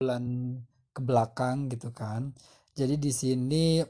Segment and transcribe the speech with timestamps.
[0.00, 0.56] bulan
[0.96, 2.32] ke belakang gitu kan.
[2.72, 3.84] Jadi di sini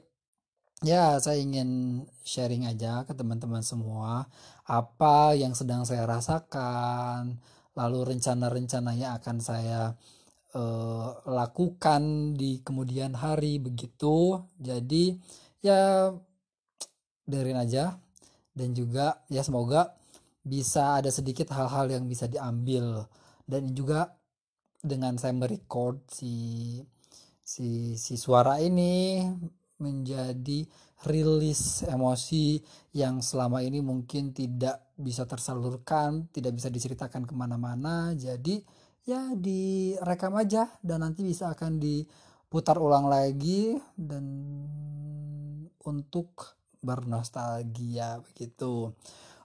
[0.83, 4.27] ya saya ingin sharing aja ke teman-teman semua
[4.67, 7.39] apa yang sedang saya rasakan,
[7.79, 9.95] lalu rencana-rencana yang akan saya
[10.51, 14.43] eh, lakukan di kemudian hari begitu.
[14.59, 15.15] Jadi
[15.63, 16.11] ya
[17.23, 18.03] dengerin aja
[18.59, 19.95] dan juga ya semoga
[20.43, 23.07] bisa ada sedikit hal-hal yang bisa diambil
[23.47, 24.20] dan juga
[24.81, 26.81] dengan saya merecord si
[27.45, 29.25] si si suara ini
[29.81, 30.65] menjadi
[31.09, 32.61] rilis emosi
[32.93, 38.13] yang selama ini mungkin tidak bisa tersalurkan, tidak bisa diceritakan ke mana-mana.
[38.13, 38.61] Jadi
[39.09, 44.25] ya direkam aja dan nanti bisa akan diputar ulang lagi dan
[45.81, 48.93] untuk bernostalgia begitu.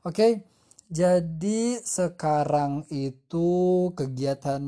[0.04, 0.55] Oke,
[0.90, 3.50] jadi sekarang itu
[3.98, 4.64] kegiatan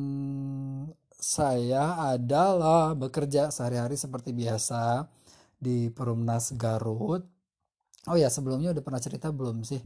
[1.18, 5.10] saya adalah bekerja sehari-hari seperti biasa
[5.58, 7.26] di Perumnas Garut.
[8.08, 9.82] Oh ya, sebelumnya udah pernah cerita belum sih?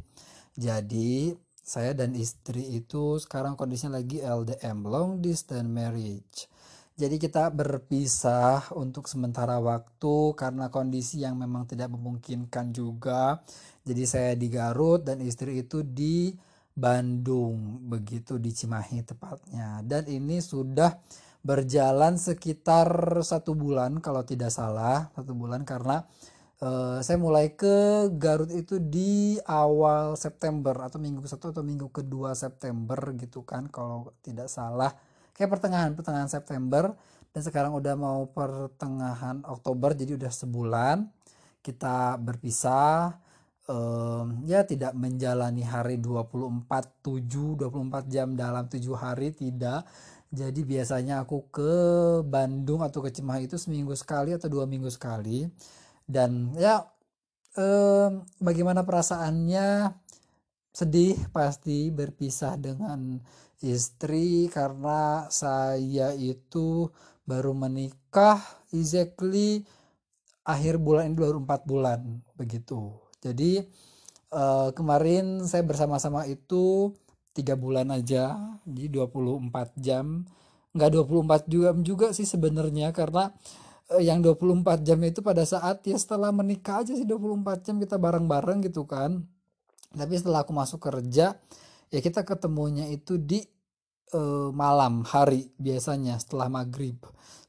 [0.59, 1.31] Jadi,
[1.63, 6.50] saya dan istri itu sekarang kondisinya lagi LDM, long distance marriage.
[7.01, 13.41] Jadi kita berpisah untuk sementara waktu karena kondisi yang memang tidak memungkinkan juga.
[13.81, 16.29] Jadi saya di Garut dan istri itu di
[16.77, 19.81] Bandung, begitu di Cimahi tepatnya.
[19.81, 20.93] Dan ini sudah
[21.41, 26.05] berjalan sekitar satu bulan kalau tidak salah, satu bulan karena
[26.61, 32.37] uh, saya mulai ke Garut itu di awal September atau minggu satu atau minggu kedua
[32.37, 34.93] September gitu kan kalau tidak salah
[35.33, 36.95] kayak pertengahan pertengahan September
[37.31, 41.07] dan sekarang udah mau pertengahan Oktober jadi udah sebulan
[41.61, 43.15] kita berpisah
[43.71, 46.67] um, ya tidak menjalani hari 24
[47.03, 49.85] 7 24 jam dalam 7 hari tidak.
[50.31, 51.73] Jadi biasanya aku ke
[52.23, 55.43] Bandung atau ke Cimahi itu seminggu sekali atau dua minggu sekali.
[56.07, 56.87] Dan ya
[57.59, 59.91] um, bagaimana perasaannya?
[60.71, 63.19] Sedih pasti berpisah dengan
[63.61, 66.89] istri karena saya itu
[67.29, 68.41] baru menikah
[68.73, 69.63] exactly
[70.41, 72.97] akhir bulan ini baru empat bulan begitu.
[73.21, 73.61] Jadi
[74.33, 76.91] uh, kemarin saya bersama-sama itu
[77.31, 78.35] tiga bulan aja
[78.65, 80.25] jadi 24 jam.
[80.73, 83.29] Nggak 24 jam juga sih sebenarnya karena
[83.93, 88.01] uh, yang 24 jam itu pada saat ya setelah menikah aja sih 24 jam kita
[88.01, 89.21] bareng-bareng gitu kan.
[89.93, 91.37] Tapi setelah aku masuk kerja
[91.91, 93.43] ya kita ketemunya itu di
[94.15, 96.97] uh, malam hari biasanya setelah maghrib.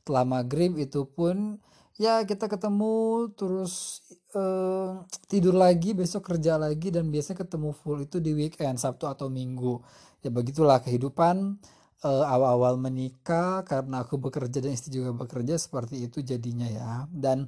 [0.02, 1.62] Setelah maghrib itu pun
[1.94, 4.02] ya kita ketemu terus
[4.34, 9.30] uh, tidur lagi besok kerja lagi dan biasanya ketemu full itu di weekend Sabtu atau
[9.30, 9.78] Minggu.
[10.26, 11.62] Ya begitulah kehidupan
[12.02, 17.06] uh, awal-awal menikah karena aku bekerja dan istri juga bekerja seperti itu jadinya ya.
[17.10, 17.46] Dan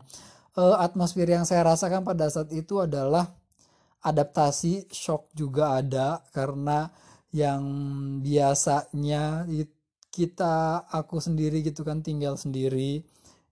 [0.59, 3.35] uh, atmosfer yang saya rasakan pada saat itu adalah
[4.05, 6.93] adaptasi shock juga ada karena
[7.35, 7.65] yang
[8.23, 9.49] biasanya
[10.15, 13.03] kita aku sendiri gitu kan tinggal sendiri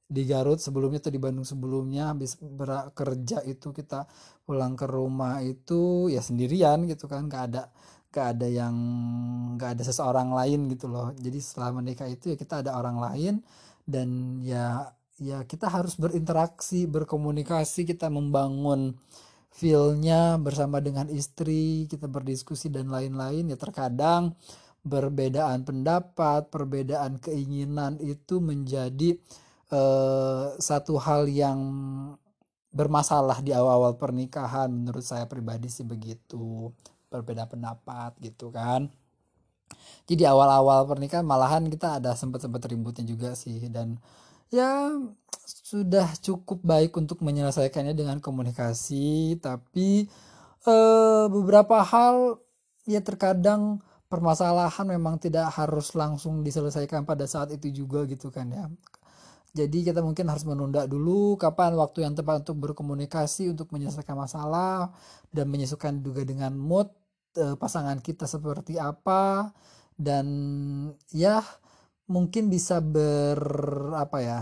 [0.07, 0.61] di Garut.
[0.63, 4.07] Sebelumnya atau di Bandung sebelumnya habis bekerja itu kita
[4.47, 7.27] pulang ke rumah itu ya sendirian gitu kan.
[7.27, 7.63] Gak ada
[8.13, 8.77] gak ada yang
[9.57, 11.11] gak ada seseorang lain gitu loh.
[11.17, 13.35] Jadi setelah menikah itu ya kita ada orang lain
[13.89, 18.95] dan ya ya kita harus berinteraksi berkomunikasi kita membangun
[19.53, 24.33] feelnya bersama dengan istri kita berdiskusi dan lain-lain ya terkadang
[24.83, 29.15] perbedaan pendapat perbedaan keinginan itu menjadi
[29.71, 31.61] uh, satu hal yang
[32.73, 34.73] bermasalah di awal-awal pernikahan.
[34.73, 36.73] Menurut saya pribadi sih begitu
[37.13, 38.89] berbeda pendapat gitu kan.
[40.09, 43.97] Jadi awal-awal pernikahan malahan kita ada sempat-sempat ributnya juga sih dan
[44.53, 44.93] ya
[45.49, 50.07] sudah cukup baik untuk menyelesaikannya dengan komunikasi tapi
[50.69, 52.37] eh, beberapa hal
[52.87, 53.81] ya terkadang
[54.13, 58.69] permasalahan memang tidak harus langsung diselesaikan pada saat itu juga gitu kan ya.
[59.53, 64.93] Jadi kita mungkin harus menunda dulu kapan waktu yang tepat untuk berkomunikasi untuk menyelesaikan masalah
[65.29, 66.89] dan menyesuaikan juga dengan mood
[67.37, 69.53] eh, pasangan kita seperti apa.
[69.97, 70.27] Dan
[71.13, 71.45] ya
[72.13, 73.41] mungkin bisa ber
[73.97, 74.39] apa ya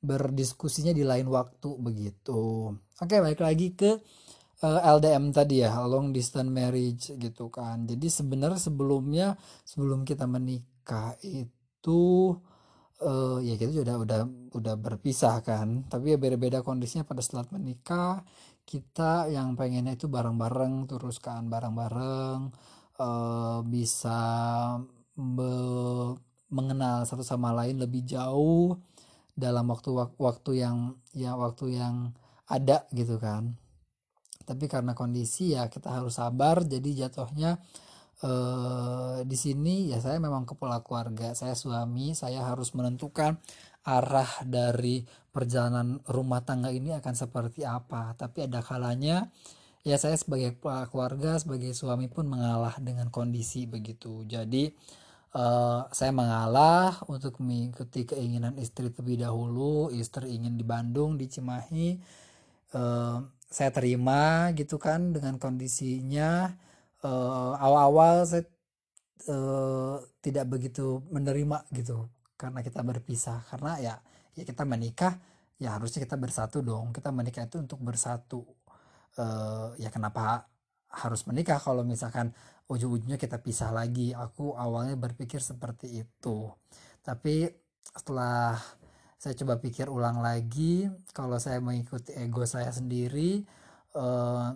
[0.00, 2.72] berdiskusinya di lain waktu begitu.
[2.72, 4.00] Oke, balik lagi ke
[4.64, 7.84] eh, LDM tadi ya, long distance marriage gitu kan.
[7.84, 9.36] Jadi sebenarnya sebelumnya
[9.68, 12.32] sebelum kita menikah itu
[13.04, 14.20] uh, ya kita sudah udah
[14.56, 15.84] udah berpisah kan.
[15.88, 18.24] Tapi ya beda-beda kondisinya pada setelah menikah
[18.64, 22.54] kita yang pengennya itu bareng-bareng terus kan bareng-bareng
[23.02, 24.20] uh, bisa
[26.50, 28.78] mengenal satu sama lain lebih jauh
[29.38, 32.12] dalam waktu waktu yang ya waktu yang
[32.50, 33.56] ada gitu kan.
[34.44, 37.62] Tapi karena kondisi ya kita harus sabar jadi jatuhnya
[38.26, 43.38] eh, di sini ya saya memang kepala keluarga saya suami saya harus menentukan
[43.86, 48.12] arah dari perjalanan rumah tangga ini akan seperti apa.
[48.18, 49.30] Tapi ada kalanya
[49.80, 54.26] ya saya sebagai keluarga sebagai suami pun mengalah dengan kondisi begitu.
[54.28, 54.74] Jadi
[55.34, 59.90] uh, saya mengalah untuk mengikuti keinginan istri terlebih dahulu.
[59.92, 61.98] Istri ingin di Bandung di Cimahi.
[62.74, 66.54] Uh, saya terima gitu kan dengan kondisinya.
[67.00, 68.44] Uh, awal-awal saya
[69.32, 73.42] uh, tidak begitu menerima gitu karena kita berpisah.
[73.50, 73.94] Karena ya
[74.34, 75.18] ya kita menikah
[75.58, 76.94] ya harusnya kita bersatu dong.
[76.94, 78.42] Kita menikah itu untuk bersatu.
[79.18, 80.46] Uh, ya kenapa
[80.90, 82.30] harus menikah kalau misalkan
[82.70, 84.14] ujung-ujungnya kita pisah lagi.
[84.14, 86.46] Aku awalnya berpikir seperti itu.
[87.02, 87.50] Tapi
[87.82, 88.54] setelah
[89.20, 93.44] saya coba pikir ulang lagi kalau saya mengikuti ego saya sendiri
[93.92, 94.54] uh,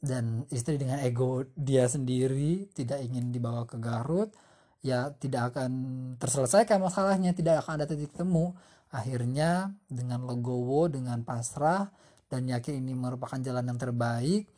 [0.00, 4.32] dan istri dengan ego dia sendiri tidak ingin dibawa ke Garut
[4.80, 5.72] ya tidak akan
[6.16, 8.54] terselesaikan masalahnya tidak akan ada titik temu.
[8.94, 11.90] Akhirnya dengan legowo dengan pasrah
[12.30, 14.53] dan yakin ini merupakan jalan yang terbaik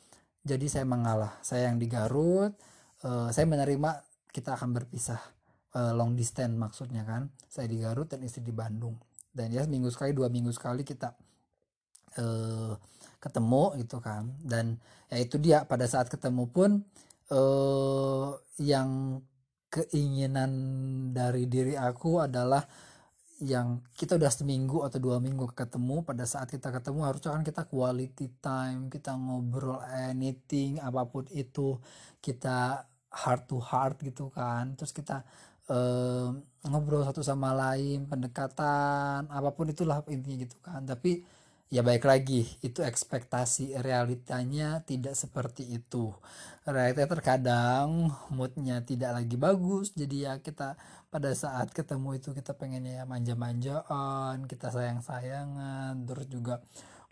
[0.47, 1.43] jadi saya mengalah.
[1.43, 2.55] Saya yang di Garut
[3.03, 5.19] uh, saya menerima kita akan berpisah
[5.75, 7.35] uh, long distance maksudnya kan.
[7.51, 8.95] Saya di Garut dan istri di Bandung.
[9.35, 11.11] Dan ya minggu sekali dua minggu sekali kita
[12.23, 12.73] uh,
[13.19, 14.31] ketemu gitu kan.
[14.39, 14.79] Dan
[15.11, 16.71] ya itu dia pada saat ketemu pun
[17.35, 18.31] uh,
[18.63, 19.21] yang
[19.67, 20.53] keinginan
[21.11, 22.65] dari diri aku adalah
[23.41, 27.63] yang kita udah seminggu atau dua minggu ketemu pada saat kita ketemu harusnya kan kita
[27.69, 31.77] quality time kita ngobrol anything apa pun itu
[32.25, 34.77] kita heart to heart gitu kan.
[34.77, 35.25] Terus kita
[35.73, 36.33] uh,
[36.67, 40.85] ngobrol satu sama lain pendekatan apa pun itulah intinya gitu kan.
[40.85, 41.36] Tapi
[41.67, 42.47] ya baik lagi.
[42.63, 46.15] Itu ekspektasi realitanya tidak seperti itu.
[46.67, 49.95] Realita terkadang moodnya tidak lagi bagus.
[49.95, 50.79] Jadi ya kita
[51.11, 56.61] pada saat ketemu itu kita pengennya ya manja-manjaan kita sayang-sayangan terus juga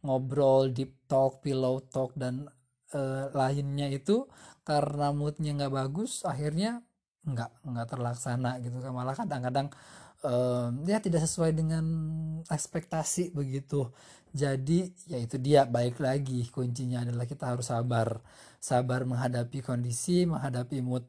[0.04, 2.44] ngobrol deep talk pillow talk dan
[2.92, 4.28] uh, lainnya itu
[4.66, 6.84] karena moodnya nggak bagus akhirnya
[7.24, 8.92] nggak nggak terlaksana gitu kan.
[8.92, 9.72] Malah kadang-kadang
[10.24, 11.84] uh, ya tidak sesuai dengan
[12.48, 13.92] ekspektasi begitu.
[14.34, 16.48] Jadi ya itu dia baik lagi.
[16.50, 18.18] Kuncinya adalah kita harus sabar.
[18.58, 21.04] Sabar menghadapi kondisi menghadapi mood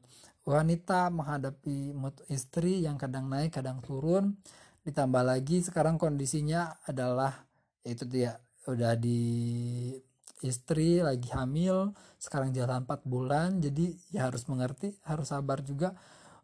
[0.45, 4.37] wanita menghadapi mood istri yang kadang naik kadang turun.
[4.85, 7.47] Ditambah lagi sekarang kondisinya adalah
[7.81, 8.37] itu dia
[8.69, 9.21] udah di
[10.45, 13.57] istri lagi hamil sekarang jalan 4 bulan.
[13.57, 15.97] Jadi ya harus mengerti harus sabar juga.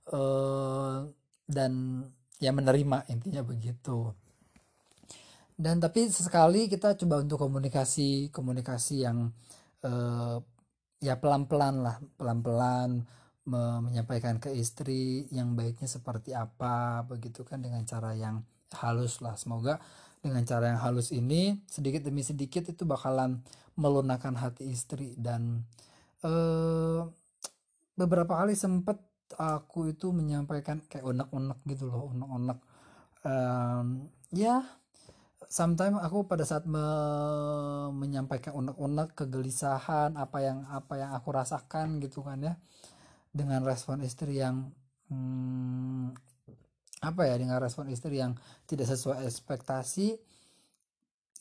[0.09, 1.06] Uh,
[1.45, 2.01] dan
[2.42, 4.12] ya menerima intinya begitu.
[5.54, 9.30] Dan tapi sesekali kita coba untuk komunikasi komunikasi yang
[9.86, 10.42] uh,
[10.98, 13.06] ya pelan-pelan lah pelan-pelan
[13.45, 18.42] me menyampaikan ke istri yang baiknya seperti apa begitu kan dengan cara yang
[18.74, 19.38] halus lah.
[19.38, 19.78] Semoga
[20.21, 23.45] dengan cara yang halus ini sedikit demi sedikit itu bakalan
[23.78, 25.66] melunakkan hati istri dan
[26.26, 27.06] uh,
[27.98, 28.98] beberapa kali sempet
[29.38, 32.59] aku itu menyampaikan kayak unek-unek gitu loh unek-unek.
[33.21, 34.66] Um, ya
[35.52, 36.81] sometimes aku pada saat me
[37.92, 42.54] menyampaikan unek-unek kegelisahan apa yang apa yang aku rasakan gitu kan ya
[43.31, 44.71] dengan respon istri yang
[45.11, 46.16] hmm,
[47.02, 48.38] apa ya dengan respon istri yang
[48.69, 50.19] tidak sesuai ekspektasi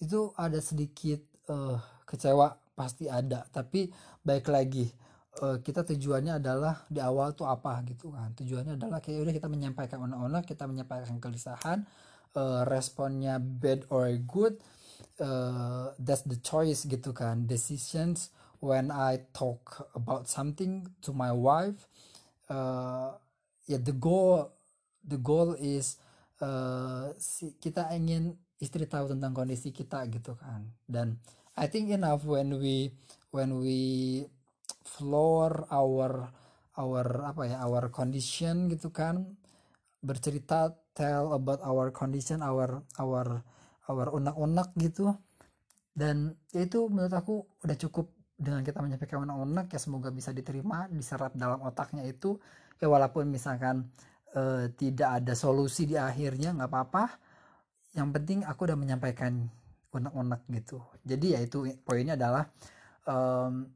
[0.01, 1.21] itu ada sedikit
[1.53, 1.77] uh,
[2.09, 3.45] kecewa pasti ada.
[3.53, 3.93] Tapi
[4.25, 4.89] baik lagi
[5.41, 8.37] kita tujuannya adalah di awal tuh apa gitu kan.
[8.37, 11.79] Tujuannya adalah kayak udah kita menyampaikan unek-unek kita menyampaikan kegelisahan
[12.37, 14.61] uh, responnya bad or good
[15.25, 17.49] uh, that's the choice gitu kan.
[17.49, 18.29] Decisions
[18.61, 21.89] when I talk about something to my wife
[22.53, 23.17] uh,
[23.65, 24.53] ya yeah, the goal
[25.01, 25.97] the goal is
[26.45, 30.69] uh, si, kita ingin istri tahu tentang kondisi kita gitu kan.
[30.85, 31.17] Dan
[31.57, 32.93] I think enough when we
[33.33, 33.81] when we
[34.91, 36.27] floor our
[36.75, 39.39] our apa ya our condition gitu kan.
[40.01, 43.45] Bercerita tell about our condition our our
[43.87, 45.15] our unek-unek gitu.
[45.91, 50.89] Dan ya itu menurut aku udah cukup dengan kita menyampaikan unek-unek ya semoga bisa diterima
[50.89, 52.41] diserap dalam otaknya itu.
[52.81, 53.93] Ya walaupun misalkan
[54.35, 57.05] uh, tidak ada solusi di akhirnya nggak apa-apa.
[57.95, 59.51] Yang penting aku udah menyampaikan
[59.91, 60.79] unek-unek gitu.
[61.03, 62.47] Jadi ya itu poinnya adalah
[63.05, 63.67] um,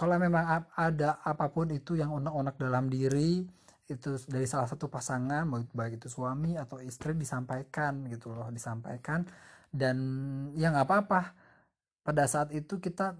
[0.00, 3.44] kalau memang ada apa pun itu yang unek-unek dalam diri
[3.90, 5.44] itu dari salah satu pasangan
[5.74, 9.26] baik itu suami atau istri disampaikan gitu loh disampaikan.
[9.68, 9.96] Dan
[10.56, 11.22] ya nggak apa-apa.
[12.00, 13.12] Pada saat itu kita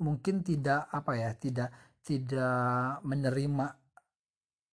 [0.00, 1.68] mungkin tidak apa ya tidak
[2.00, 3.76] tidak menerima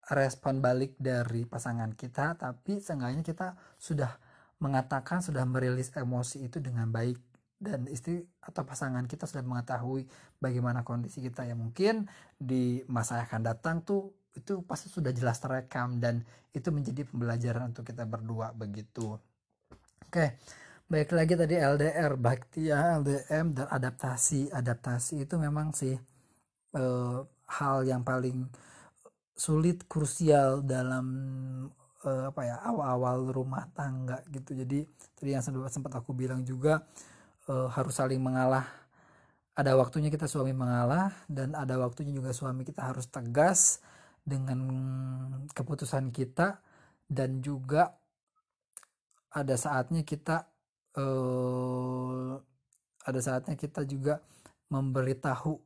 [0.08, 4.16] respon balik dari pasangan kita tapi seenggaknya kita sudah
[4.64, 7.20] mengatakan sudah merilis emosi itu dengan baik
[7.58, 10.06] dan istri atau pasangan kita sudah mengetahui
[10.38, 12.06] bagaimana kondisi kita ya mungkin
[12.38, 16.22] di masa yang akan datang tuh itu pasti sudah jelas terekam dan
[16.54, 19.18] itu menjadi pembelajaran untuk kita berdua begitu.
[20.06, 20.38] Oke
[20.88, 24.54] baik lagi tadi LDR baktia LDM dan adaptasi.
[24.54, 25.98] Adaptasi itu memang sih
[26.78, 28.46] eh, hal yang paling
[29.38, 31.06] sulit krusial dalam
[32.02, 34.54] uh, apa ya awal-awal rumah tangga gitu.
[34.58, 34.82] Jadi
[35.14, 36.82] tadi yang sempat aku bilang juga
[37.48, 38.68] uh, harus saling mengalah.
[39.58, 43.82] Ada waktunya kita suami mengalah dan ada waktunya juga suami kita harus tegas
[44.22, 44.60] dengan
[45.50, 46.62] keputusan kita
[47.10, 47.98] dan juga
[49.34, 50.46] ada saatnya kita
[50.94, 52.38] uh,
[53.02, 54.20] ada saatnya kita juga
[54.68, 55.58] memberitahu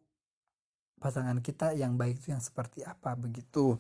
[1.02, 3.74] pasangan kita yang baik itu yang seperti apa begitu.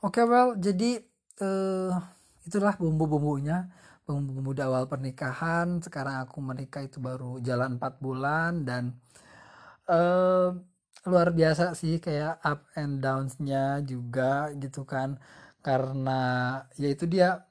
[0.00, 0.98] Oke okay, well jadi
[1.44, 1.94] uh,
[2.48, 3.68] itulah bumbu-bumbunya
[4.04, 5.80] di awal pernikahan.
[5.80, 8.92] Sekarang aku menikah itu baru jalan 4 bulan dan
[9.88, 10.52] uh,
[11.08, 15.16] luar biasa sih kayak up and downs-nya juga gitu kan.
[15.64, 17.48] Karena ya itu dia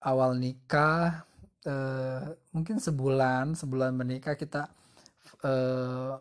[0.00, 1.28] awal nikah
[1.68, 4.72] uh, mungkin sebulan sebulan menikah kita
[5.44, 6.16] uh,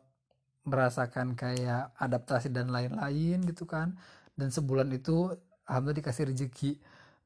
[0.67, 3.95] merasakan kayak adaptasi dan lain-lain gitu kan.
[4.35, 5.31] Dan sebulan itu
[5.67, 6.71] alhamdulillah dikasih rezeki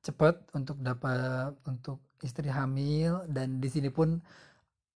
[0.05, 4.21] cepat untuk dapat untuk istri hamil dan di sini pun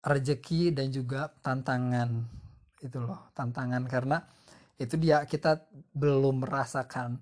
[0.06, 2.30] rezeki dan juga tantangan
[2.80, 4.22] itu loh tantangan karena
[4.80, 7.20] itu dia kita belum merasakan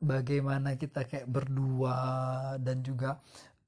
[0.00, 1.98] bagaimana kita kayak berdua
[2.62, 3.20] dan juga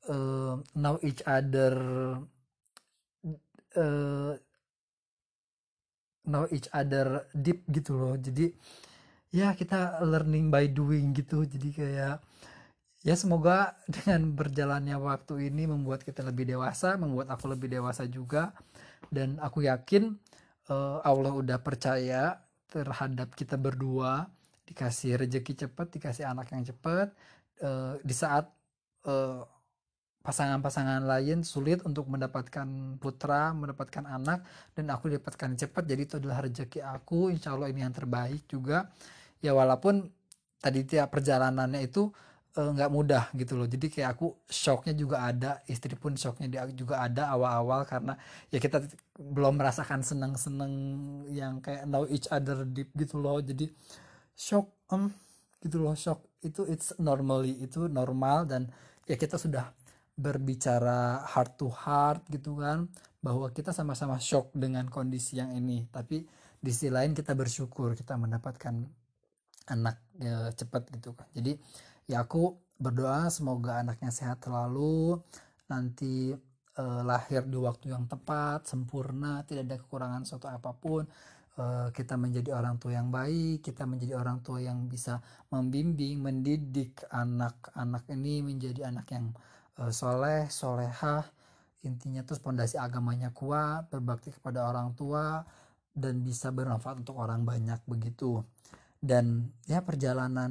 [0.09, 1.75] uh, know each other
[3.77, 4.33] uh,
[6.29, 8.15] know each other deep gitu loh.
[8.21, 8.53] Jadi
[9.33, 11.45] ya kita learning by doing gitu.
[11.49, 12.21] Jadi kayak
[13.09, 18.53] ya semoga dengan berjalannya waktu ini membuat kita lebih dewasa membuat aku lebih dewasa juga
[19.09, 20.13] dan aku yakin
[20.69, 22.37] uh, Allah udah percaya
[22.69, 24.29] terhadap kita berdua
[24.69, 27.09] dikasih rezeki cepat dikasih anak yang cepat
[27.65, 28.45] uh, di saat
[29.09, 29.41] uh,
[30.21, 32.69] pasangan-pasangan lain sulit untuk mendapatkan
[33.01, 34.45] putra, mendapatkan anak,
[34.77, 35.89] dan aku dapatkan cepat.
[35.89, 37.33] Jadi itu adalah rezeki aku.
[37.33, 38.93] Insya Allah ini yang terbaik juga.
[39.41, 40.05] Ya walaupun
[40.61, 42.13] tadi tiap perjalanannya itu
[42.59, 43.71] nggak uh, mudah gitu loh.
[43.71, 48.19] Jadi kayak aku shocknya juga ada, istri pun shocknya dia juga ada awal-awal karena
[48.51, 48.83] ya kita
[49.15, 50.73] belum merasakan seneng-seneng
[51.31, 53.39] yang kayak know each other deep gitu loh.
[53.39, 53.71] Jadi
[54.35, 55.11] shock, um,
[55.63, 58.71] gitu loh shock itu it's normally itu normal dan
[59.11, 59.75] ya kita sudah
[60.19, 62.87] berbicara heart to heart gitu kan
[63.19, 66.23] bahwa kita sama-sama shock dengan kondisi yang ini tapi
[66.59, 68.75] di sisi lain kita bersyukur kita mendapatkan
[69.71, 71.59] anak ya, cepat gitu kan jadi
[72.09, 75.21] ya aku berdoa semoga anaknya sehat selalu.
[75.69, 76.33] Nanti
[76.81, 81.05] eh, lahir di waktu yang tepat sempurna tidak ada kekurangan suatu apa pun.
[81.59, 85.19] Eh, kita menjadi orang tua yang baik kita menjadi orang tua yang bisa
[85.51, 89.35] membimbing mendidik anak-anak ini menjadi anak yang
[89.83, 91.27] uh, soleh solehah.
[91.83, 95.43] Intinya terus pondasi agamanya kuat berbakti kepada orang tua
[95.95, 98.39] dan bisa bermanfaat untuk orang banyak begitu
[98.99, 100.51] dan ya perjalanan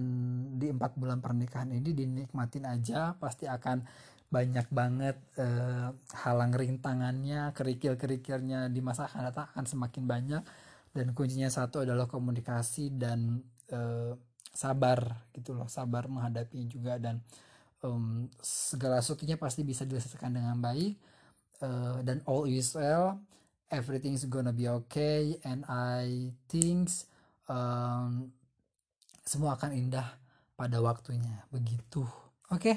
[0.56, 3.84] di empat bulan pernikahan ini dinikmatin aja pasti akan
[4.28, 5.88] banyak banget eh,
[6.24, 10.44] halang rintangannya kerikil-kerikilnya di masa akan datang akan semakin banyak.
[10.92, 14.16] Dan kuncinya satu adalah komunikasi dan eh,
[14.52, 17.00] sabar gitu loh sabar menghadapi juga.
[17.00, 17.24] Dan
[17.84, 20.98] um, segala sesuatunya pasti bisa diselesaikan dengan baik
[21.62, 23.22] uh, dan all is well
[23.70, 26.88] is gonna be okay and I think
[27.48, 28.32] um,
[29.28, 30.08] semua akan indah
[30.56, 31.44] pada waktunya.
[31.52, 32.04] Begitu.
[32.48, 32.76] Oke okay.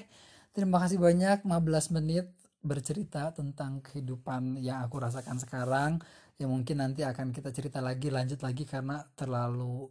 [0.56, 1.46] terima kasih banyak.
[1.46, 2.26] 15 menit
[2.60, 6.02] bercerita tentang kehidupan yang aku rasakan sekarang
[6.36, 9.88] yang mungkin nanti akan kita cerita lagi lanjut lagi karena terlalu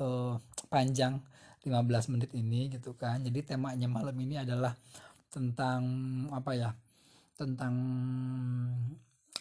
[0.00, 0.36] uh,
[0.72, 1.20] panjang
[1.62, 3.22] 15 menit ini gitu kan.
[3.22, 4.74] Jadi temanya malam ini adalah
[5.32, 5.82] tentang
[6.34, 6.70] apa ya
[7.36, 7.74] tentang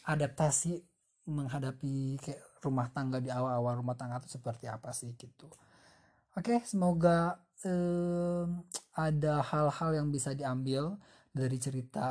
[0.08, 0.80] adaptasi
[1.28, 5.50] menghadapi kayak rumah tangga di awal-awal rumah tangga itu seperti apa sih gitu
[6.38, 8.46] oke semoga eh,
[8.96, 10.96] ada hal-hal yang bisa diambil
[11.34, 12.08] dari cerita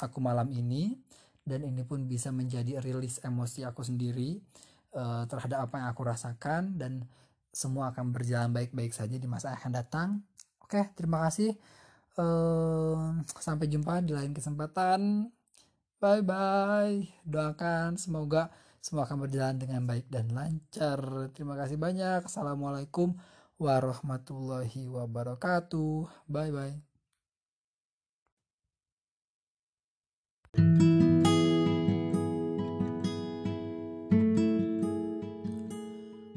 [0.00, 0.96] aku malam ini
[1.44, 4.40] dan ini pun bisa menjadi rilis emosi aku sendiri
[4.96, 7.04] uh, terhadap apa yang aku rasakan dan
[7.54, 10.08] semua akan berjalan baik-baik saja di masa akan datang.
[10.58, 11.54] Oke, terima kasih.
[12.18, 15.30] Uh, sampai jumpa di lain kesempatan.
[16.00, 17.04] Bye bye.
[17.22, 18.50] Doakan semoga
[18.84, 21.00] semua akan berjalan dengan baik dan lancar.
[21.32, 22.28] Terima kasih banyak.
[22.28, 23.16] Assalamualaikum
[23.56, 26.28] warahmatullahi wabarakatuh.
[26.28, 26.76] Bye bye.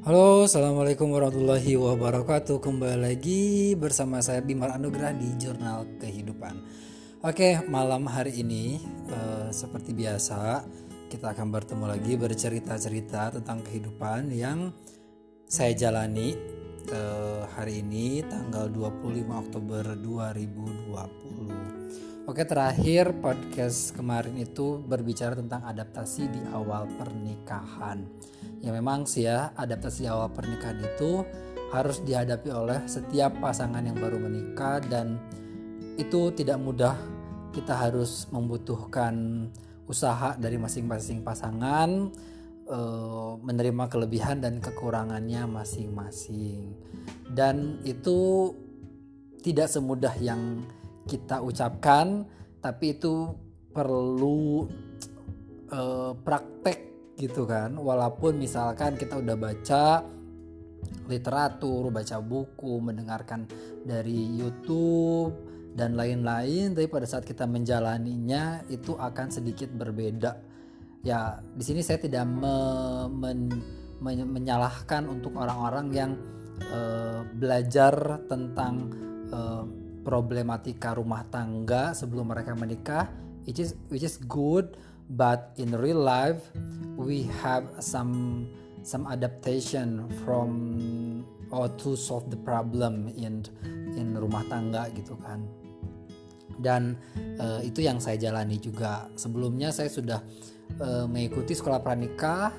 [0.07, 6.55] Halo, Assalamualaikum warahmatullahi wabarakatuh Kembali lagi bersama saya Bimar Anugrah di Jurnal Kehidupan
[7.27, 8.79] Oke, malam hari ini
[9.11, 10.63] uh, Seperti biasa
[11.07, 14.75] Kita akan bertemu lagi bercerita-cerita tentang kehidupan yang
[15.47, 16.35] saya jalani
[16.91, 26.27] uh, Hari ini tanggal 25 Oktober 2020 Oke terakhir podcast kemarin itu berbicara tentang adaptasi
[26.27, 28.03] di awal pernikahan.
[28.59, 31.23] Ya memang sih ya adaptasi awal pernikahan itu
[31.71, 35.15] harus dihadapi oleh setiap pasangan yang baru menikah dan
[35.95, 36.99] itu tidak mudah.
[37.55, 39.47] Kita harus membutuhkan
[39.87, 42.11] usaha dari masing-masing pasangan
[42.67, 42.79] e,
[43.41, 46.75] menerima kelebihan dan kekurangannya masing-masing.
[47.27, 48.51] Dan itu
[49.41, 50.67] tidak semudah yang
[51.07, 52.27] kita ucapkan
[52.59, 53.31] tapi itu
[53.71, 54.67] perlu
[55.71, 55.81] e,
[56.19, 56.79] praktek
[57.15, 57.73] gitu kan.
[57.79, 60.03] Walaupun misalkan kita udah baca
[61.07, 63.47] literatur baca buku mendengarkan
[63.87, 65.46] dari YouTube
[65.77, 70.33] dan lain-lain tapi pada saat kita menjalaninya itu akan sedikit berbeda.
[71.05, 72.57] Ya di sini saya tidak me,
[73.13, 73.53] men,
[74.01, 76.11] men, menyalahkan untuk orang-orang yang
[76.73, 78.89] uh, belajar tentang
[79.29, 79.63] uh,
[80.01, 83.05] problematika rumah tangga sebelum mereka menikah
[83.45, 84.79] which is which is good
[85.13, 86.41] but in real life
[86.97, 88.47] we have some
[88.87, 90.49] some adaptation from
[91.51, 93.43] or to solve the problem in
[93.99, 95.43] in rumah tangga gitu kan
[96.57, 96.97] dan
[97.39, 99.07] uh, itu yang saya jalani juga.
[99.17, 100.19] Sebelumnya saya sudah
[100.81, 102.51] uh, mengikuti sekolah pranikah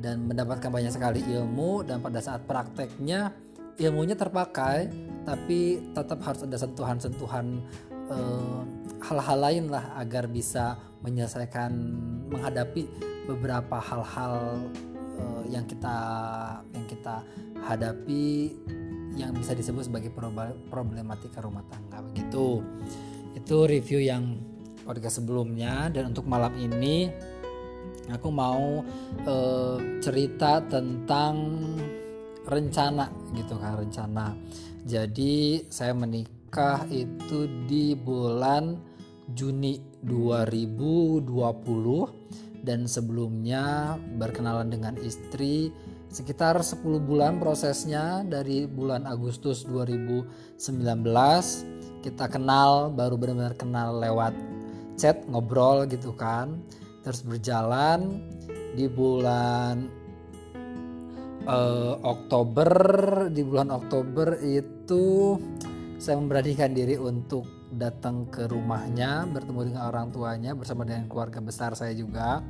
[0.00, 3.32] dan mendapatkan banyak sekali ilmu dan pada saat prakteknya
[3.80, 4.88] ilmunya terpakai
[5.24, 7.60] tapi tetap harus ada sentuhan-sentuhan
[8.08, 8.60] uh,
[9.00, 11.72] hal-hal lain lah agar bisa menyelesaikan
[12.28, 12.88] menghadapi
[13.28, 14.60] beberapa hal-hal
[15.16, 15.96] uh, yang kita
[16.72, 17.24] yang kita
[17.64, 18.56] hadapi
[19.16, 20.14] yang bisa disebut sebagai
[20.70, 22.00] problematika rumah tangga.
[22.12, 22.62] Begitu
[23.34, 24.38] itu review yang
[24.82, 27.10] podcast sebelumnya dan untuk malam ini
[28.10, 28.82] aku mau
[29.26, 31.36] uh, cerita tentang
[32.48, 33.06] rencana
[33.38, 34.34] gitu kan rencana.
[34.82, 38.74] Jadi saya menikah itu di bulan
[39.30, 45.70] Juni 2020 dan sebelumnya berkenalan dengan istri
[46.10, 50.58] sekitar 10 bulan prosesnya dari bulan Agustus 2019
[52.00, 54.32] kita kenal baru benar-benar kenal lewat
[54.96, 56.60] chat ngobrol gitu kan.
[57.00, 58.20] Terus berjalan
[58.76, 59.88] di bulan
[61.48, 62.72] uh, Oktober
[63.32, 65.36] di bulan Oktober itu
[66.00, 71.72] saya memberanikan diri untuk datang ke rumahnya bertemu dengan orang tuanya bersama dengan keluarga besar
[71.76, 72.40] saya juga.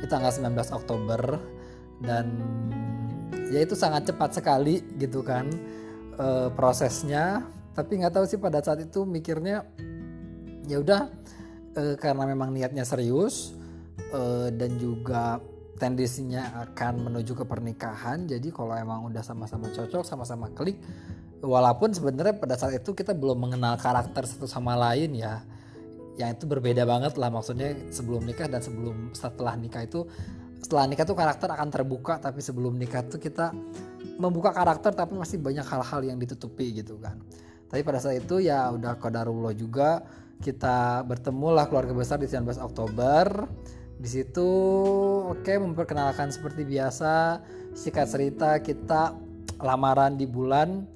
[0.00, 1.20] Di tanggal 19 Oktober
[2.04, 2.26] dan
[3.48, 5.46] ya itu sangat cepat sekali gitu kan
[6.18, 9.66] e, prosesnya tapi nggak tahu sih pada saat itu mikirnya
[10.70, 11.10] ya udah
[11.74, 13.52] e, karena memang niatnya serius
[14.14, 15.42] e, dan juga
[15.74, 20.78] tendensinya akan menuju ke pernikahan jadi kalau emang udah sama-sama cocok sama-sama klik
[21.44, 25.44] walaupun sebenarnya pada saat itu kita belum mengenal karakter satu sama lain ya.
[26.14, 30.06] Yang itu berbeda banget lah maksudnya sebelum nikah dan sebelum setelah nikah itu
[30.62, 33.50] setelah nikah tuh karakter akan terbuka tapi sebelum nikah tuh kita
[34.16, 37.18] membuka karakter tapi masih banyak hal-hal yang ditutupi gitu kan
[37.74, 39.98] tapi pada saat itu ya udah kodarullah juga.
[40.38, 43.50] Kita bertemu lah keluarga besar di 19 Oktober.
[43.98, 44.46] Di situ
[45.26, 47.42] oke okay, memperkenalkan seperti biasa
[47.74, 49.18] singkat cerita kita
[49.58, 50.86] lamaran di bulan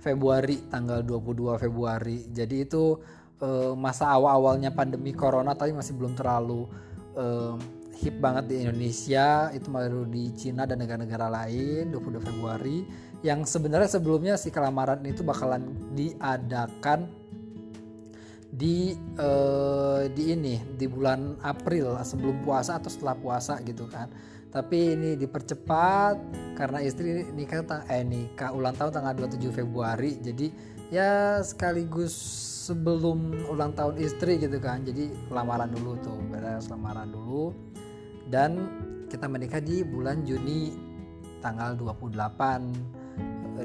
[0.00, 2.24] Februari tanggal 22 Februari.
[2.32, 2.96] Jadi itu
[3.44, 6.64] uh, masa awal-awalnya pandemi corona tapi masih belum terlalu
[7.12, 7.60] uh,
[8.00, 9.52] hip banget di Indonesia.
[9.52, 15.22] Itu baru di Cina dan negara-negara lain 22 Februari yang sebenarnya sebelumnya si kelamaran itu
[15.22, 17.06] bakalan diadakan
[18.52, 24.10] di uh, di ini di bulan April sebelum puasa atau setelah puasa gitu kan.
[24.52, 26.20] Tapi ini dipercepat
[26.60, 30.20] karena istri nikah eh nikah ulang tahun tanggal 27 Februari.
[30.20, 30.52] Jadi
[30.92, 32.12] ya sekaligus
[32.68, 34.84] sebelum ulang tahun istri gitu kan.
[34.84, 37.56] Jadi lamaran dulu tuh beres lamaran dulu.
[38.28, 38.68] Dan
[39.08, 40.76] kita menikah di bulan Juni
[41.40, 43.01] tanggal 28 eh,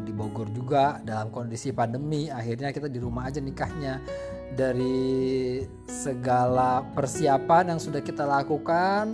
[0.02, 2.30] di Bogor juga dalam kondisi pandemi.
[2.30, 4.00] Akhirnya kita di rumah aja nikahnya.
[4.48, 9.12] Dari segala persiapan yang sudah kita lakukan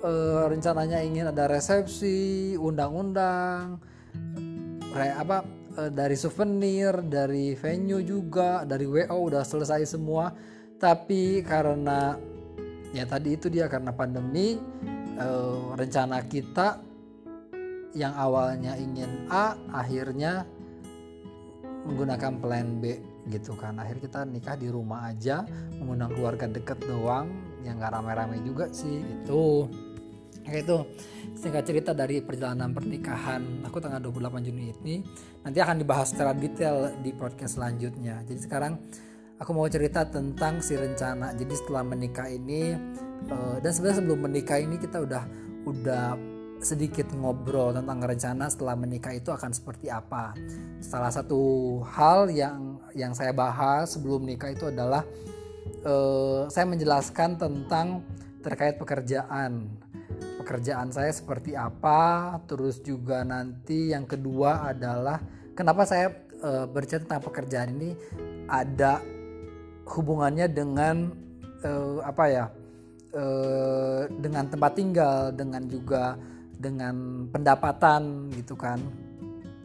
[0.00, 3.78] eh, rencananya ingin ada resepsi undang-undang
[4.92, 5.44] apa
[5.76, 10.32] eh, dari souvenir dari venue juga dari WO udah selesai semua.
[10.80, 12.18] Tapi karena
[12.90, 14.56] ya tadi itu dia karena pandemi
[15.20, 16.91] eh, rencana kita
[17.92, 20.48] yang awalnya ingin A akhirnya
[21.84, 23.78] menggunakan plan B gitu kan.
[23.78, 25.46] Akhir kita nikah di rumah aja
[25.78, 27.30] mengundang keluarga deket doang
[27.62, 29.70] yang gak rame-rame juga sih gitu.
[30.42, 30.76] Kayak itu
[31.38, 34.96] singkat cerita dari perjalanan pernikahan aku tanggal 28 Juni ini
[35.46, 38.26] nanti akan dibahas secara detail di podcast selanjutnya.
[38.26, 38.74] Jadi sekarang
[39.38, 41.30] aku mau cerita tentang si rencana.
[41.38, 42.74] Jadi setelah menikah ini
[43.30, 45.22] eh, dan sebenarnya sebelum menikah ini kita udah
[45.62, 46.31] udah
[46.62, 50.32] sedikit ngobrol tentang rencana setelah menikah itu akan seperti apa.
[50.78, 55.02] Salah satu hal yang yang saya bahas sebelum nikah itu adalah
[55.82, 58.06] uh, saya menjelaskan tentang
[58.40, 59.66] terkait pekerjaan.
[60.42, 65.22] Pekerjaan saya seperti apa, terus juga nanti yang kedua adalah
[65.54, 66.10] kenapa saya
[66.42, 67.90] uh, bercerita tentang pekerjaan ini
[68.50, 68.98] ada
[69.86, 71.10] hubungannya dengan
[71.66, 72.46] uh, apa ya?
[74.08, 76.16] Dengan tempat tinggal, dengan juga
[76.62, 78.78] dengan pendapatan gitu kan.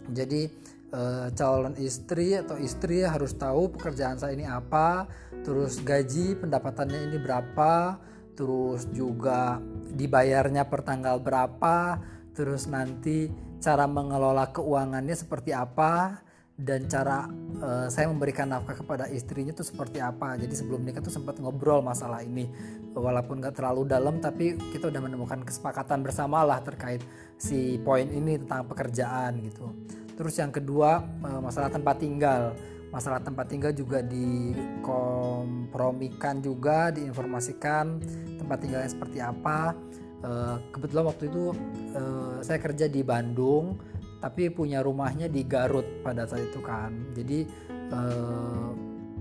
[0.09, 0.49] Jadi
[0.91, 1.01] e,
[1.35, 5.07] calon istri atau istri harus tahu pekerjaan saya ini apa
[5.43, 7.99] terus gaji pendapatannya ini berapa
[8.37, 11.97] terus juga dibayarnya per tanggal berapa
[12.35, 16.21] terus nanti cara mengelola keuangannya seperti apa
[16.57, 17.29] dan cara
[17.61, 20.41] uh, saya memberikan nafkah kepada istrinya itu seperti apa.
[20.41, 22.49] Jadi sebelum nikah tuh sempat ngobrol masalah ini,
[22.97, 27.05] walaupun gak terlalu dalam, tapi kita udah menemukan kesepakatan bersama lah terkait
[27.37, 29.69] si poin ini tentang pekerjaan gitu.
[30.17, 32.57] Terus yang kedua uh, masalah tempat tinggal.
[32.89, 38.01] Masalah tempat tinggal juga dikompromikan juga, diinformasikan
[38.41, 39.77] tempat tinggalnya seperti apa.
[40.25, 41.53] Uh, kebetulan waktu itu
[41.93, 43.77] uh, saya kerja di Bandung
[44.17, 46.93] tapi punya rumahnya di Garut pada saat itu kan.
[47.13, 47.45] Jadi
[47.93, 48.73] uh,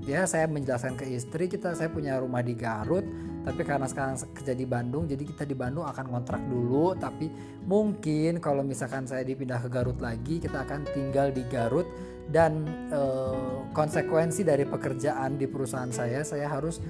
[0.04, 3.04] ya saya menjelaskan ke istri kita saya punya rumah di Garut
[3.46, 6.96] tapi karena sekarang kerja di Bandung jadi kita di Bandung akan kontrak dulu.
[6.96, 7.28] Tapi
[7.68, 11.86] mungkin kalau misalkan saya dipindah ke Garut lagi kita akan tinggal di Garut
[12.26, 16.82] dan uh, konsekuensi dari pekerjaan di perusahaan saya saya harus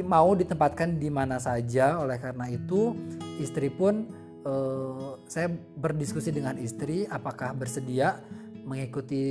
[0.00, 2.00] mau ditempatkan di mana saja.
[2.00, 2.96] Oleh karena itu
[3.36, 8.22] istri pun uh, saya berdiskusi dengan istri apakah bersedia
[8.62, 9.24] mengikuti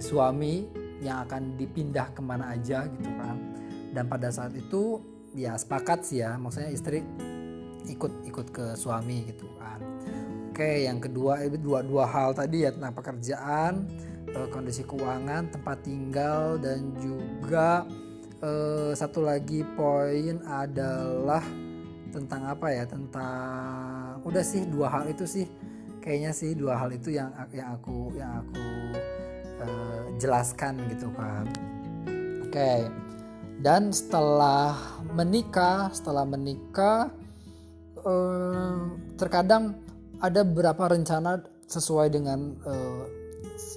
[0.00, 0.64] suami
[1.00, 3.36] yang akan dipindah ke mana aja gitu kan.
[3.90, 5.02] Dan pada saat itu
[5.34, 7.02] ya sepakat sih ya maksudnya istri
[7.88, 9.80] ikut ikut ke suami gitu kan.
[10.50, 13.72] Oke yang kedua itu dua dua hal tadi ya tentang pekerjaan
[14.28, 17.88] eh, kondisi keuangan tempat tinggal dan juga
[18.44, 21.42] eh, satu lagi poin adalah
[22.10, 23.89] tentang apa ya tentang
[24.24, 25.46] udah sih dua hal itu sih
[26.00, 28.66] kayaknya sih dua hal itu yang yang aku yang aku
[29.60, 31.44] uh, jelaskan gitu kan
[32.44, 32.88] oke okay.
[33.60, 34.76] dan setelah
[35.12, 37.12] menikah setelah menikah
[38.04, 38.88] uh,
[39.20, 39.76] terkadang
[40.20, 43.19] ada beberapa rencana sesuai dengan uh,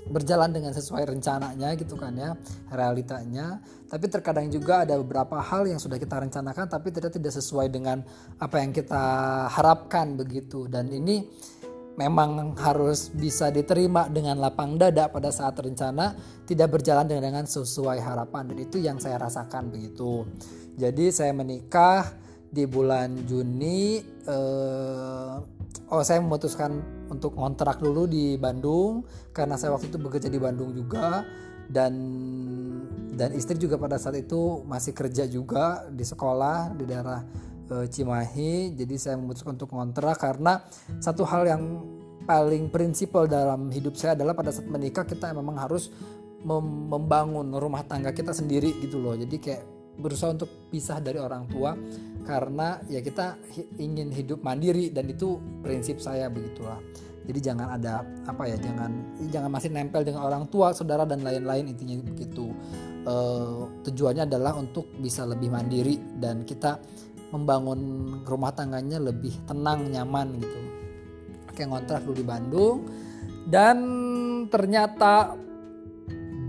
[0.09, 2.35] berjalan dengan sesuai rencananya gitu kan ya
[2.71, 3.61] realitanya.
[3.87, 8.01] Tapi terkadang juga ada beberapa hal yang sudah kita rencanakan tapi tidak tidak sesuai dengan
[8.41, 9.03] apa yang kita
[9.53, 10.65] harapkan begitu.
[10.65, 11.23] Dan ini
[11.93, 16.17] memang harus bisa diterima dengan lapang dada pada saat rencana
[16.49, 18.49] tidak berjalan dengan, sesuai harapan.
[18.49, 20.25] Dan itu yang saya rasakan begitu.
[20.73, 22.22] Jadi saya menikah
[22.53, 23.97] di bulan Juni
[24.29, 25.33] eh,
[25.89, 26.77] oh saya memutuskan
[27.09, 31.25] untuk ngontrak dulu di Bandung karena saya waktu itu bekerja di Bandung juga
[31.69, 31.93] dan
[33.13, 37.21] dan istri juga pada saat itu masih kerja juga di sekolah di daerah
[37.69, 38.73] e, Cimahi.
[38.73, 40.65] Jadi saya memutuskan untuk ngontrak karena
[40.97, 41.63] satu hal yang
[42.25, 45.93] paling prinsipal dalam hidup saya adalah pada saat menikah kita memang harus
[46.41, 49.13] mem membangun rumah tangga kita sendiri gitu loh.
[49.13, 49.63] Jadi kayak
[49.93, 51.77] berusaha untuk pisah dari orang tua
[52.23, 53.35] karena ya kita
[53.77, 56.79] ingin hidup mandiri dan itu prinsip saya begitulah.
[57.23, 58.91] Jadi jangan ada apa ya jangan
[59.31, 62.51] jangan masih nempel dengan orang tua saudara dan lain-lain intinya begitu.
[63.03, 63.15] E,
[63.87, 66.79] tujuannya adalah untuk bisa lebih mandiri dan kita
[67.31, 67.79] membangun
[68.27, 70.59] rumah tangganya lebih tenang nyaman gitu.
[71.55, 72.77] Kayak ngontrak dulu di Bandung
[73.47, 73.77] dan
[74.51, 75.39] ternyata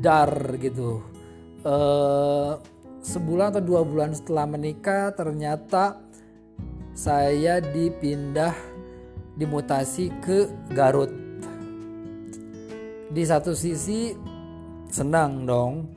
[0.02, 1.02] dar gitu.
[1.62, 1.74] E,
[3.04, 6.00] sebulan atau dua bulan setelah menikah ternyata
[6.96, 8.56] saya dipindah
[9.36, 11.12] dimutasi ke Garut.
[13.14, 14.10] Di satu sisi
[14.88, 15.94] senang dong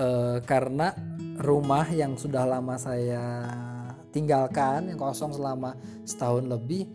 [0.00, 0.96] uh, karena
[1.42, 3.44] rumah yang sudah lama saya
[4.10, 5.76] tinggalkan yang kosong selama
[6.08, 6.88] setahun lebih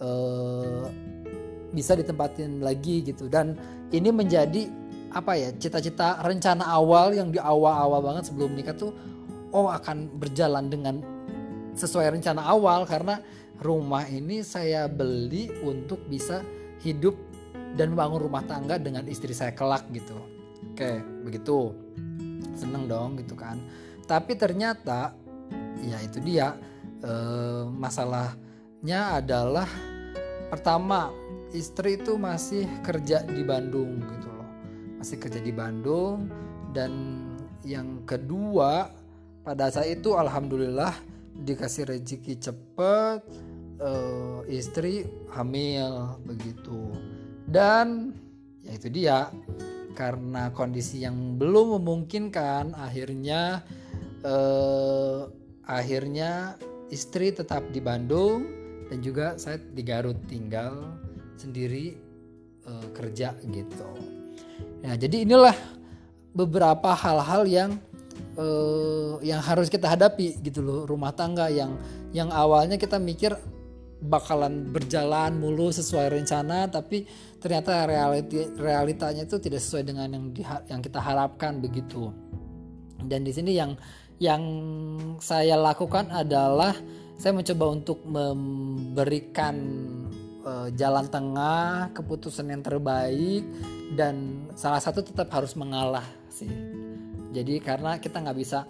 [0.00, 0.88] uh,
[1.74, 3.28] bisa ditempatin lagi gitu.
[3.28, 3.60] Dan
[3.92, 4.81] ini menjadi
[5.12, 8.92] apa ya cita-cita rencana awal yang di awal-awal banget sebelum nikah tuh
[9.52, 11.04] oh akan berjalan dengan
[11.76, 13.20] sesuai rencana awal karena
[13.60, 16.42] rumah ini saya beli untuk bisa
[16.82, 17.14] hidup
[17.78, 20.12] dan bangun rumah tangga dengan istri saya kelak gitu.
[20.72, 21.72] Oke, begitu.
[22.52, 23.56] Seneng dong gitu kan.
[24.04, 25.16] Tapi ternyata
[25.80, 26.52] ya itu dia
[27.00, 29.68] eh, masalahnya adalah
[30.52, 31.08] pertama
[31.56, 34.41] istri itu masih kerja di Bandung gitu loh.
[35.02, 36.30] Masih kerja di Bandung
[36.70, 36.94] dan
[37.66, 38.86] yang kedua
[39.42, 40.94] pada saat itu alhamdulillah
[41.42, 43.18] dikasih rezeki cepet
[43.82, 45.02] uh, istri
[45.34, 46.94] hamil begitu
[47.50, 48.14] dan
[48.62, 49.18] ya itu dia
[49.98, 53.66] karena kondisi yang belum memungkinkan akhirnya
[54.22, 55.26] uh,
[55.66, 56.54] akhirnya
[56.94, 58.46] istri tetap di Bandung
[58.86, 60.94] dan juga saya di Garut tinggal
[61.34, 61.98] sendiri
[62.70, 64.11] uh, kerja gitu.
[64.82, 65.54] Nah, jadi inilah
[66.34, 67.70] beberapa hal-hal yang
[68.36, 71.76] uh, yang harus kita hadapi gitu loh rumah tangga yang
[72.10, 73.36] yang awalnya kita mikir
[74.02, 77.06] bakalan berjalan mulu sesuai rencana tapi
[77.38, 82.10] ternyata realiti realitanya itu tidak sesuai dengan yang di, yang kita harapkan begitu.
[83.02, 83.78] Dan di sini yang
[84.18, 84.42] yang
[85.18, 86.74] saya lakukan adalah
[87.18, 89.54] saya mencoba untuk memberikan
[90.44, 93.46] uh, jalan tengah keputusan yang terbaik
[93.94, 96.50] dan salah satu tetap harus mengalah sih.
[97.32, 98.68] Jadi karena kita nggak bisa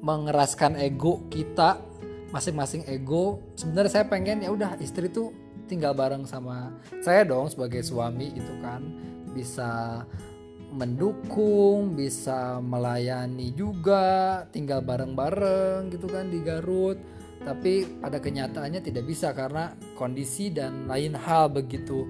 [0.00, 1.76] mengeraskan ego kita
[2.32, 5.34] masing-masing ego sebenarnya saya pengen ya udah istri tuh
[5.68, 6.72] tinggal bareng sama
[7.04, 8.80] saya dong sebagai suami gitu kan.
[9.30, 10.02] Bisa
[10.70, 19.32] mendukung bisa melayani juga tinggal bareng-bareng gitu kan di Garut tapi pada kenyataannya tidak bisa
[19.32, 22.04] karena kondisi dan lain hal begitu.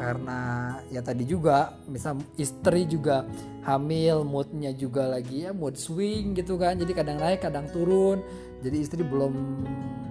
[0.00, 3.28] Karena ya tadi juga misal istri juga
[3.68, 6.80] hamil moodnya juga lagi ya mood swing gitu kan.
[6.80, 8.24] Jadi kadang naik kadang turun.
[8.64, 9.32] Jadi istri belum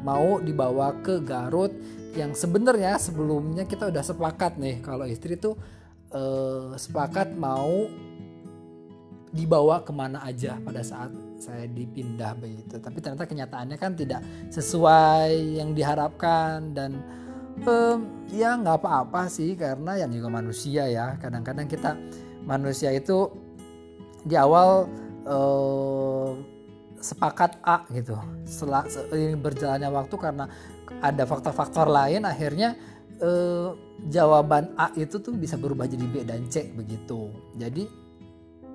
[0.06, 1.74] mau dibawa ke Garut
[2.14, 5.58] yang sebenarnya sebelumnya kita udah sepakat nih kalau istri tuh
[6.14, 7.90] eh, sepakat mau
[9.30, 14.22] dibawa ke mana aja pada saat saya dipindah begitu tapi ternyata kenyataannya kan tidak
[14.52, 17.00] sesuai yang diharapkan dan
[17.64, 17.98] eh,
[18.36, 21.96] ya nggak apa-apa sih karena yang juga manusia ya kadang-kadang kita
[22.44, 23.32] manusia itu
[24.24, 24.88] di awal
[25.24, 26.32] eh,
[27.00, 28.16] sepakat A gitu.
[28.44, 28.84] Setelah
[29.40, 30.46] berjalannya waktu karena
[31.00, 32.76] ada faktor-faktor lain akhirnya
[33.20, 33.70] eh,
[34.12, 37.32] jawaban A itu tuh bisa berubah jadi B dan C begitu.
[37.56, 37.88] Jadi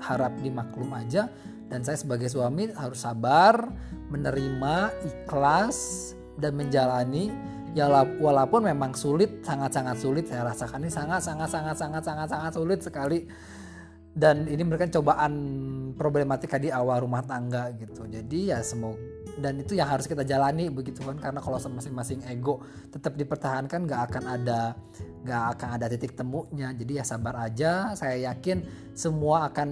[0.00, 1.31] harap dimaklum aja
[1.68, 3.72] dan saya sebagai suami harus sabar,
[4.12, 7.33] menerima, ikhlas dan menjalani.
[7.74, 7.90] Ya
[8.22, 10.24] walaupun memang sulit sangat-sangat sulit.
[10.31, 13.27] Saya rasakan ini sangat sangat sangat sangat sangat sangat sulit sekali
[14.14, 15.35] dan ini merupakan cobaan
[15.98, 18.07] problematika di awal rumah tangga gitu.
[18.07, 21.18] Jadi ya semoga dan itu yang harus kita jalani begitu kan.
[21.18, 22.62] Karena kalau masing-masing ego
[22.94, 24.79] tetap dipertahankan nggak akan ada
[25.27, 26.70] nggak akan ada titik temunya.
[26.70, 27.94] Jadi ya sabar aja.
[27.98, 28.62] Saya yakin
[28.94, 29.70] semua akan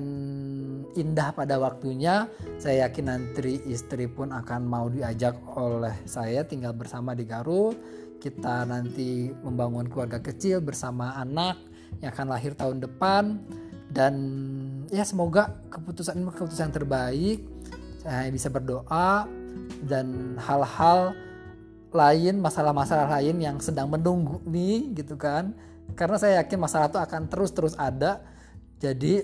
[0.98, 2.26] indah pada waktunya.
[2.58, 7.78] Saya yakin nanti istri pun akan mau diajak oleh saya tinggal bersama di Garut.
[8.18, 11.58] Kita nanti membangun keluarga kecil bersama anak
[11.98, 13.42] yang akan lahir tahun depan
[13.92, 14.14] dan
[14.88, 17.44] ya semoga keputusan ini keputusan terbaik.
[18.00, 19.28] Saya bisa berdoa
[19.84, 21.14] dan hal-hal
[21.92, 25.52] lain masalah-masalah lain yang sedang menunggu nih gitu kan.
[25.92, 28.24] Karena saya yakin masalah itu akan terus-terus ada.
[28.80, 29.22] Jadi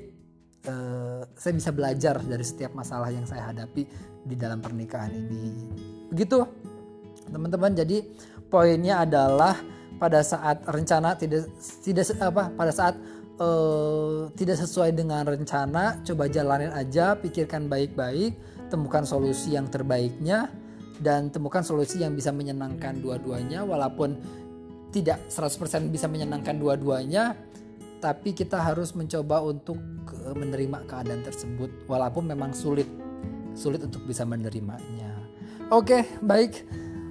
[0.69, 3.83] eh, saya bisa belajar dari setiap masalah yang saya hadapi
[4.23, 5.65] di dalam pernikahan ini.
[6.13, 6.45] Begitu
[7.33, 7.73] teman-teman.
[7.73, 8.05] Jadi
[8.53, 9.57] poinnya adalah
[9.99, 11.51] pada saat rencana tidak
[11.83, 12.95] tidak apa pada saat
[13.39, 18.37] uh, tidak sesuai dengan rencana, coba jalanin aja, pikirkan baik-baik,
[18.69, 20.53] temukan solusi yang terbaiknya
[20.99, 24.19] dan temukan solusi yang bisa menyenangkan dua-duanya walaupun
[24.91, 27.39] tidak 100% bisa menyenangkan dua-duanya
[27.99, 29.79] tapi kita harus mencoba untuk
[30.35, 32.87] menerima keadaan tersebut walaupun memang sulit
[33.59, 35.11] sulit untuk bisa menerimanya.
[35.69, 36.63] Oke, baik.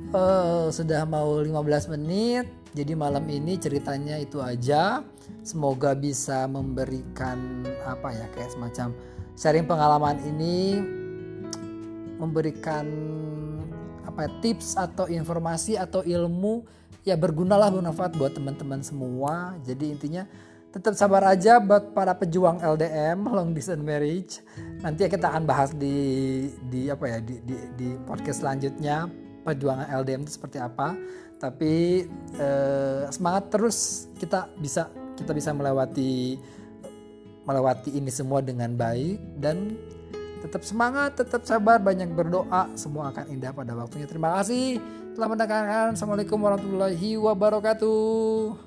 [0.08, 2.48] Uh, sudah mau 15 menit.
[2.72, 5.04] Jadi malam ini ceritanya itu aja.
[5.44, 8.96] Semoga bisa memberikan apa ya kayak semacam
[9.36, 10.80] sharing pengalaman ini.
[12.24, 12.88] Memberikan
[14.08, 16.64] apa ya, tips atau informasi atau ilmu.
[17.04, 19.60] Ya bergunalah bermanfaat buat teman-teman semua.
[19.68, 20.24] Jadi intinya
[20.72, 24.40] tetap sabar aja buat para pejuang LDM long distance marriage.
[24.80, 30.28] Nanti kita akan bahas di di apa ya di di, di podcast selanjutnya perjuangan LDM
[30.28, 31.00] itu seperti apa
[31.40, 32.04] tapi
[32.36, 36.36] eh, semangat terus kita bisa kita bisa melewati
[37.48, 39.80] melewati ini semua dengan baik dan
[40.38, 44.06] tetap semangat, tetap sabar, banyak berdoa, semua akan indah pada waktunya.
[44.06, 44.78] Terima kasih
[45.18, 45.98] telah mendengarkan.
[45.98, 48.67] Assalamualaikum warahmatullahi wabarakatuh.